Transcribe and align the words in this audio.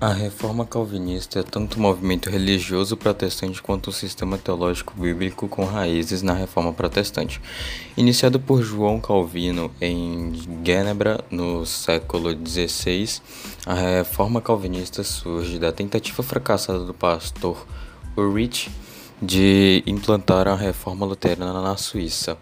A 0.00 0.12
reforma 0.12 0.64
calvinista 0.64 1.40
é 1.40 1.42
tanto 1.42 1.76
um 1.76 1.82
movimento 1.82 2.30
religioso 2.30 2.96
protestante 2.96 3.60
quanto 3.60 3.90
um 3.90 3.92
sistema 3.92 4.38
teológico 4.38 4.94
bíblico 4.96 5.48
com 5.48 5.64
raízes 5.64 6.22
na 6.22 6.34
reforma 6.34 6.72
protestante. 6.72 7.40
Iniciado 7.96 8.38
por 8.38 8.62
João 8.62 9.00
Calvino 9.00 9.72
em 9.80 10.34
Genebra 10.64 11.24
no 11.28 11.66
século 11.66 12.30
XVI, 12.30 13.20
a 13.66 13.74
reforma 13.74 14.40
calvinista 14.40 15.02
surge 15.02 15.58
da 15.58 15.72
tentativa 15.72 16.22
fracassada 16.22 16.84
do 16.84 16.94
pastor 16.94 17.66
Ulrich 18.16 18.70
de 19.20 19.82
implantar 19.84 20.46
a 20.46 20.54
reforma 20.54 21.04
luterana 21.06 21.60
na 21.60 21.76
Suíça. 21.76 22.38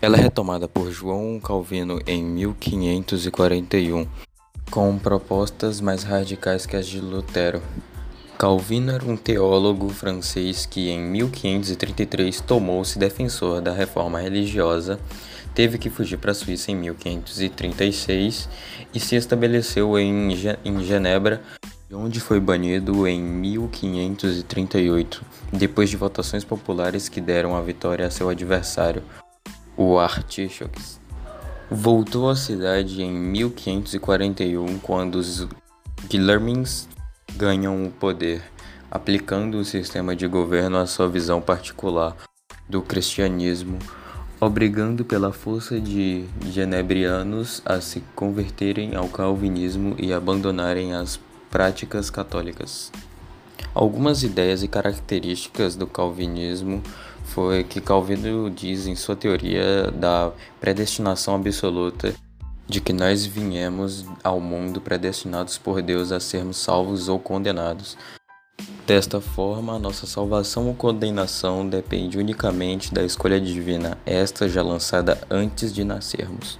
Ela 0.00 0.18
é 0.18 0.20
retomada 0.20 0.68
por 0.68 0.92
João 0.92 1.40
Calvino 1.40 1.98
em 2.06 2.22
1541 2.22 4.06
com 4.70 4.98
propostas 4.98 5.80
mais 5.80 6.02
radicais 6.02 6.66
que 6.66 6.76
as 6.76 6.86
de 6.86 7.00
Lutero. 7.00 7.62
Calvino 8.38 8.92
era 8.92 9.04
um 9.04 9.16
teólogo 9.16 9.88
francês 9.88 10.66
que, 10.66 10.90
em 10.90 11.00
1533, 11.00 12.42
tomou-se 12.42 12.98
defensor 12.98 13.62
da 13.62 13.72
reforma 13.72 14.20
religiosa, 14.20 15.00
teve 15.54 15.78
que 15.78 15.88
fugir 15.88 16.18
para 16.18 16.32
a 16.32 16.34
Suíça 16.34 16.70
em 16.70 16.76
1536 16.76 18.46
e 18.92 19.00
se 19.00 19.16
estabeleceu 19.16 19.98
em, 19.98 20.28
em 20.64 20.84
Genebra, 20.84 21.40
onde 21.90 22.20
foi 22.20 22.38
banido 22.38 23.06
em 23.06 23.22
1538, 23.22 25.24
depois 25.50 25.88
de 25.88 25.96
votações 25.96 26.44
populares 26.44 27.08
que 27.08 27.22
deram 27.22 27.56
a 27.56 27.62
vitória 27.62 28.06
a 28.06 28.10
seu 28.10 28.28
adversário, 28.28 29.02
o 29.76 29.98
Artichoques. 29.98 31.00
Voltou 31.68 32.30
à 32.30 32.36
cidade 32.36 33.02
em 33.02 33.12
1541, 33.12 34.78
quando 34.78 35.16
os 35.16 35.48
Guilhermins 36.08 36.88
ganham 37.36 37.84
o 37.84 37.90
poder, 37.90 38.40
aplicando 38.88 39.58
o 39.58 39.64
sistema 39.64 40.14
de 40.14 40.28
governo 40.28 40.76
à 40.76 40.86
sua 40.86 41.08
visão 41.08 41.40
particular 41.40 42.16
do 42.68 42.80
cristianismo, 42.80 43.80
obrigando 44.40 45.04
pela 45.04 45.32
força 45.32 45.80
de 45.80 46.26
genebrianos 46.44 47.60
a 47.64 47.80
se 47.80 48.00
converterem 48.14 48.94
ao 48.94 49.08
calvinismo 49.08 49.96
e 49.98 50.12
abandonarem 50.12 50.94
as 50.94 51.18
práticas 51.50 52.10
católicas. 52.10 52.92
Algumas 53.74 54.22
ideias 54.22 54.62
e 54.62 54.68
características 54.68 55.74
do 55.74 55.88
calvinismo 55.88 56.80
foi 57.26 57.64
que 57.64 57.80
Calvino 57.80 58.50
diz 58.50 58.86
em 58.86 58.94
sua 58.96 59.14
teoria 59.14 59.90
da 59.90 60.32
predestinação 60.60 61.34
absoluta 61.34 62.14
de 62.68 62.80
que 62.80 62.92
nós 62.92 63.26
viemos 63.26 64.04
ao 64.24 64.40
mundo 64.40 64.80
predestinados 64.80 65.58
por 65.58 65.82
Deus 65.82 66.10
a 66.12 66.18
sermos 66.18 66.56
salvos 66.56 67.08
ou 67.08 67.18
condenados. 67.18 67.96
Desta 68.86 69.20
forma, 69.20 69.74
a 69.74 69.78
nossa 69.78 70.06
salvação 70.06 70.68
ou 70.68 70.74
condenação 70.74 71.68
depende 71.68 72.18
unicamente 72.18 72.94
da 72.94 73.04
escolha 73.04 73.40
divina, 73.40 73.98
esta 74.06 74.48
já 74.48 74.62
lançada 74.62 75.20
antes 75.28 75.72
de 75.72 75.84
nascermos. 75.84 76.58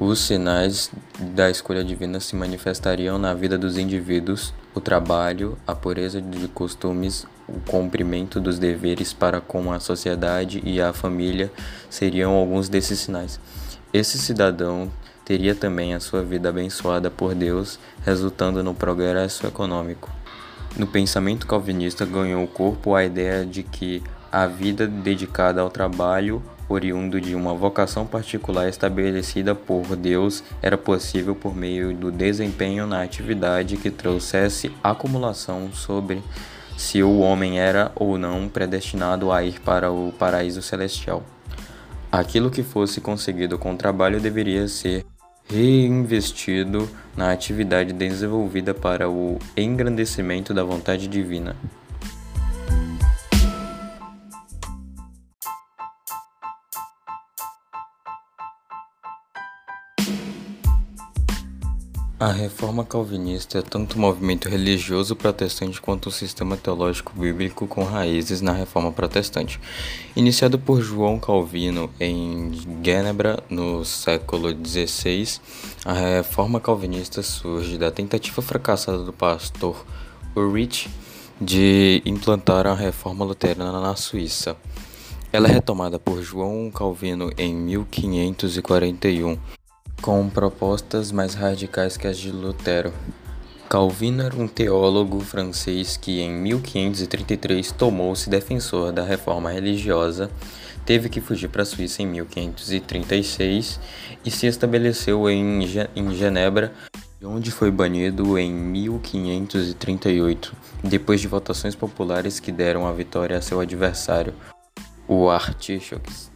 Os 0.00 0.20
sinais 0.20 0.92
da 1.18 1.50
escolha 1.50 1.82
divina 1.82 2.20
se 2.20 2.36
manifestariam 2.36 3.18
na 3.18 3.34
vida 3.34 3.58
dos 3.58 3.76
indivíduos, 3.76 4.54
o 4.72 4.80
trabalho, 4.80 5.58
a 5.66 5.74
pureza 5.74 6.22
de 6.22 6.46
costumes, 6.46 7.26
o 7.48 7.58
cumprimento 7.68 8.40
dos 8.40 8.60
deveres 8.60 9.12
para 9.12 9.40
com 9.40 9.72
a 9.72 9.80
sociedade 9.80 10.62
e 10.64 10.80
a 10.80 10.92
família 10.92 11.50
seriam 11.90 12.32
alguns 12.32 12.68
desses 12.68 13.00
sinais. 13.00 13.40
Esse 13.92 14.18
cidadão 14.18 14.88
teria 15.24 15.52
também 15.52 15.94
a 15.94 16.00
sua 16.00 16.22
vida 16.22 16.48
abençoada 16.48 17.10
por 17.10 17.34
Deus, 17.34 17.76
resultando 18.04 18.62
no 18.62 18.74
progresso 18.74 19.48
econômico. 19.48 20.08
No 20.76 20.86
pensamento 20.86 21.44
calvinista 21.44 22.06
ganhou 22.06 22.46
corpo 22.46 22.94
a 22.94 23.04
ideia 23.04 23.44
de 23.44 23.64
que 23.64 24.00
a 24.30 24.46
vida 24.46 24.86
dedicada 24.86 25.60
ao 25.60 25.70
trabalho 25.70 26.40
oriundo 26.68 27.20
de 27.20 27.34
uma 27.34 27.54
vocação 27.54 28.06
particular 28.06 28.68
estabelecida 28.68 29.54
por 29.54 29.96
Deus, 29.96 30.42
era 30.60 30.76
possível 30.76 31.34
por 31.34 31.56
meio 31.56 31.94
do 31.94 32.12
desempenho 32.12 32.86
na 32.86 33.02
atividade 33.02 33.76
que 33.76 33.90
trouxesse 33.90 34.70
acumulação 34.82 35.72
sobre 35.72 36.22
se 36.76 37.02
o 37.02 37.18
homem 37.18 37.58
era 37.58 37.90
ou 37.96 38.16
não 38.16 38.48
predestinado 38.48 39.32
a 39.32 39.42
ir 39.42 39.60
para 39.60 39.90
o 39.90 40.12
paraíso 40.12 40.62
celestial. 40.62 41.22
Aquilo 42.10 42.50
que 42.50 42.62
fosse 42.62 43.00
conseguido 43.00 43.58
com 43.58 43.72
o 43.72 43.76
trabalho 43.76 44.20
deveria 44.20 44.66
ser 44.68 45.04
reinvestido 45.50 46.88
na 47.16 47.32
atividade 47.32 47.92
desenvolvida 47.92 48.74
para 48.74 49.10
o 49.10 49.38
engrandecimento 49.56 50.54
da 50.54 50.62
vontade 50.62 51.08
divina. 51.08 51.56
A 62.20 62.32
reforma 62.32 62.84
calvinista 62.84 63.60
é 63.60 63.62
tanto 63.62 63.96
um 63.96 64.00
movimento 64.00 64.48
religioso 64.48 65.14
protestante 65.14 65.80
quanto 65.80 66.08
um 66.08 66.12
sistema 66.12 66.56
teológico 66.56 67.12
bíblico 67.16 67.68
com 67.68 67.84
raízes 67.84 68.40
na 68.40 68.50
reforma 68.50 68.90
protestante. 68.90 69.60
Iniciado 70.16 70.58
por 70.58 70.82
João 70.82 71.20
Calvino 71.20 71.88
em 72.00 72.50
Genebra 72.82 73.38
no 73.48 73.84
século 73.84 74.50
XVI, 74.50 75.38
a 75.84 75.92
reforma 75.92 76.58
calvinista 76.58 77.22
surge 77.22 77.78
da 77.78 77.88
tentativa 77.88 78.42
fracassada 78.42 79.04
do 79.04 79.12
pastor 79.12 79.86
Ulrich 80.34 80.90
de 81.40 82.02
implantar 82.04 82.66
a 82.66 82.74
reforma 82.74 83.24
luterana 83.24 83.80
na 83.80 83.94
Suíça. 83.94 84.56
Ela 85.32 85.46
é 85.46 85.52
retomada 85.52 86.00
por 86.00 86.20
João 86.20 86.68
Calvino 86.72 87.30
em 87.38 87.54
1541 87.54 89.38
com 90.00 90.28
propostas 90.28 91.12
mais 91.12 91.34
radicais 91.34 91.96
que 91.96 92.06
as 92.06 92.18
de 92.18 92.30
Lutero. 92.30 92.92
Calvino 93.68 94.22
era 94.22 94.34
um 94.34 94.48
teólogo 94.48 95.20
francês 95.20 95.96
que, 95.96 96.20
em 96.20 96.30
1533, 96.30 97.72
tomou-se 97.72 98.30
defensor 98.30 98.92
da 98.92 99.04
reforma 99.04 99.50
religiosa, 99.50 100.30
teve 100.86 101.10
que 101.10 101.20
fugir 101.20 101.48
para 101.48 101.62
a 101.62 101.66
Suíça 101.66 102.02
em 102.02 102.06
1536 102.06 103.78
e 104.24 104.30
se 104.30 104.46
estabeleceu 104.46 105.28
em, 105.28 105.60
em 105.94 106.14
Genebra, 106.14 106.72
onde 107.22 107.50
foi 107.50 107.70
banido 107.70 108.38
em 108.38 108.50
1538, 108.50 110.56
depois 110.82 111.20
de 111.20 111.28
votações 111.28 111.74
populares 111.74 112.40
que 112.40 112.50
deram 112.50 112.86
a 112.86 112.92
vitória 112.92 113.36
a 113.36 113.42
seu 113.42 113.60
adversário, 113.60 114.32
o 115.06 115.28
Artichoques. 115.28 116.30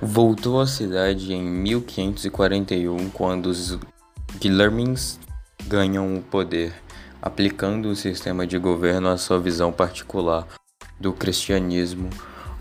Voltou 0.00 0.60
à 0.60 0.66
cidade 0.66 1.32
em 1.34 1.42
1541, 1.42 3.10
quando 3.10 3.46
os 3.46 3.76
Guilhermins 4.38 5.18
ganham 5.66 6.14
o 6.14 6.22
poder, 6.22 6.72
aplicando 7.20 7.88
o 7.88 7.96
sistema 7.96 8.46
de 8.46 8.56
governo 8.58 9.08
à 9.08 9.16
sua 9.16 9.40
visão 9.40 9.72
particular 9.72 10.46
do 11.00 11.12
cristianismo, 11.12 12.10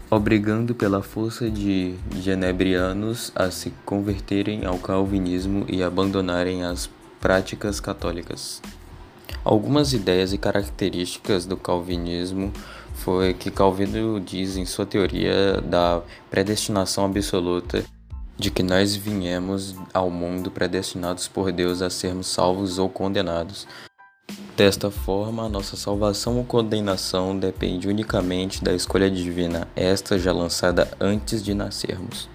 obrigando 0.10 0.74
pela 0.74 1.04
força 1.04 1.48
de 1.48 1.94
genebrianos 2.16 3.32
a 3.36 3.52
se 3.52 3.72
converterem 3.86 4.66
ao 4.66 4.80
calvinismo 4.80 5.64
e 5.70 5.84
abandonarem 5.84 6.64
as 6.64 6.90
práticas 7.22 7.80
católicas. 7.80 8.64
Algumas 9.44 9.94
ideias 9.94 10.34
e 10.34 10.38
características 10.38 11.46
do 11.46 11.56
calvinismo 11.56 12.52
foi 12.94 13.34
que 13.34 13.52
Calvino 13.52 14.20
diz 14.20 14.58
em 14.58 14.66
sua 14.66 14.86
teoria 14.86 15.62
da 15.62 16.02
predestinação 16.30 17.06
absoluta 17.06 17.84
de 18.38 18.52
que 18.52 18.62
nós 18.62 18.96
viemos 18.96 19.76
ao 19.94 20.10
mundo 20.10 20.52
predestinados 20.52 21.28
por 21.28 21.52
Deus 21.52 21.82
a 21.82 21.90
sermos 21.90 22.28
salvos 22.28 22.78
ou 22.78 22.90
condenados. 22.90 23.68
Desta 24.56 24.90
forma, 24.92 25.46
a 25.46 25.50
nossa 25.50 25.76
salvação 25.76 26.38
ou 26.38 26.44
condenação 26.44 27.38
depende 27.38 27.88
unicamente 27.88 28.64
da 28.64 28.74
escolha 28.74 29.10
divina, 29.10 29.68
esta 29.76 30.18
já 30.18 30.32
lançada 30.32 30.90
antes 31.00 31.44
de 31.44 31.54
nascermos. 31.54 32.28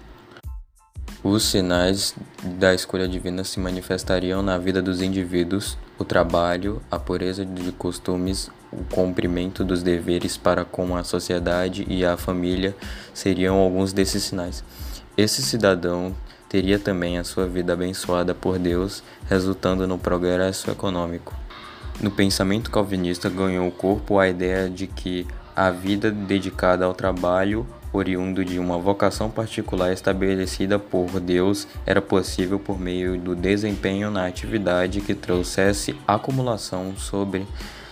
Os 1.23 1.43
sinais 1.43 2.13
da 2.43 2.73
escolha 2.73 3.07
divina 3.07 3.45
se 3.45 3.57
manifestariam 3.57 4.41
na 4.41 4.57
vida 4.57 4.81
dos 4.81 5.01
indivíduos, 5.01 5.77
o 5.97 6.03
trabalho, 6.03 6.81
a 6.91 6.99
pureza 6.99 7.45
de 7.45 7.71
costumes, 7.71 8.51
o 8.69 8.83
cumprimento 8.93 9.63
dos 9.63 9.81
deveres 9.81 10.35
para 10.35 10.65
com 10.65 10.97
a 10.97 11.03
sociedade 11.05 11.85
e 11.87 12.05
a 12.05 12.17
família 12.17 12.75
seriam 13.13 13.55
alguns 13.55 13.93
desses 13.93 14.23
sinais. 14.23 14.65
Esse 15.15 15.41
cidadão 15.41 16.13
teria 16.49 16.77
também 16.77 17.17
a 17.17 17.23
sua 17.23 17.47
vida 17.47 17.71
abençoada 17.71 18.35
por 18.35 18.59
Deus, 18.59 19.01
resultando 19.29 19.87
no 19.87 19.97
progresso 19.97 20.69
econômico. 20.69 21.33
No 22.01 22.11
pensamento 22.11 22.69
calvinista 22.69 23.29
ganhou 23.29 23.71
corpo 23.71 24.19
a 24.19 24.27
ideia 24.27 24.69
de 24.69 24.87
que 24.87 25.25
a 25.55 25.69
vida 25.71 26.11
dedicada 26.11 26.83
ao 26.83 26.93
trabalho 26.93 27.65
oriundo 27.93 28.43
de 28.43 28.57
uma 28.57 28.77
vocação 28.77 29.29
particular 29.29 29.93
estabelecida 29.93 30.79
por 30.79 31.19
Deus, 31.19 31.67
era 31.85 32.01
possível 32.01 32.59
por 32.59 32.79
meio 32.79 33.17
do 33.17 33.35
desempenho 33.35 34.09
na 34.09 34.25
atividade 34.25 34.99
que 34.99 35.13
trouxesse 35.13 35.95
acumulação 36.07 36.95
sobre 36.97 37.45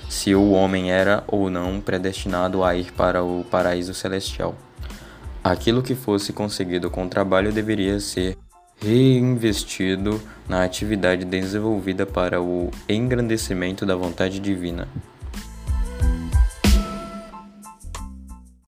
se 0.09 0.35
o 0.35 0.51
homem 0.51 0.91
era 0.91 1.23
ou 1.27 1.49
não 1.49 1.79
predestinado 1.79 2.63
a 2.63 2.75
ir 2.75 2.91
para 2.91 3.23
o 3.23 3.45
paraíso 3.49 3.93
celestial. 3.93 4.55
Aquilo 5.43 5.81
que 5.81 5.95
fosse 5.95 6.33
conseguido 6.33 6.89
com 6.89 7.05
o 7.05 7.09
trabalho 7.09 7.51
deveria 7.51 7.99
ser 7.99 8.37
reinvestido 8.81 10.19
na 10.49 10.63
atividade 10.63 11.23
desenvolvida 11.23 12.05
para 12.05 12.41
o 12.41 12.71
engrandecimento 12.89 13.85
da 13.85 13.95
vontade 13.95 14.39
divina. 14.39 14.87